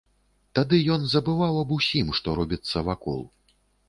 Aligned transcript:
Тады 0.59 0.77
ён 0.95 1.03
забываў 1.11 1.59
аб 1.63 1.73
усім, 1.75 2.07
што 2.21 2.33
робіцца 2.39 2.83
вакол. 2.89 3.21